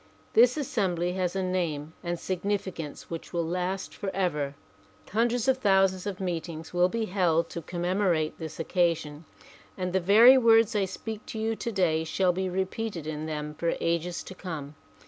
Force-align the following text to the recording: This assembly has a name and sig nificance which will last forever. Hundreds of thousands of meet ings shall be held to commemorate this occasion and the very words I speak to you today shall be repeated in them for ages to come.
This 0.33 0.57
assembly 0.57 1.13
has 1.13 1.35
a 1.35 1.43
name 1.43 1.93
and 2.03 2.19
sig 2.19 2.41
nificance 2.41 3.01
which 3.03 3.31
will 3.33 3.45
last 3.45 3.93
forever. 3.93 4.55
Hundreds 5.07 5.47
of 5.47 5.59
thousands 5.59 6.07
of 6.07 6.19
meet 6.19 6.49
ings 6.49 6.69
shall 6.69 6.89
be 6.89 7.05
held 7.05 7.49
to 7.51 7.61
commemorate 7.61 8.39
this 8.39 8.59
occasion 8.59 9.25
and 9.77 9.93
the 9.93 9.99
very 9.99 10.39
words 10.39 10.75
I 10.75 10.85
speak 10.85 11.27
to 11.27 11.37
you 11.39 11.55
today 11.55 12.03
shall 12.03 12.31
be 12.33 12.49
repeated 12.49 13.05
in 13.05 13.27
them 13.27 13.53
for 13.53 13.75
ages 13.79 14.23
to 14.23 14.33
come. 14.33 14.73